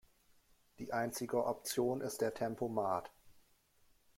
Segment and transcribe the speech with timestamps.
[0.79, 3.11] Die einzige Option ist der Tempomat.